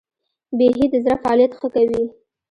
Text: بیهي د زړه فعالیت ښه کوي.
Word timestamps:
بیهي 0.57 0.85
د 0.89 0.95
زړه 1.03 1.15
فعالیت 1.23 1.51
ښه 1.59 1.67
کوي. 1.75 2.03